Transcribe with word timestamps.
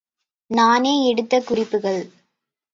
நானே 0.49 1.09
எடுத்த 1.09 1.41
குறிப்புகள்! 1.41 2.01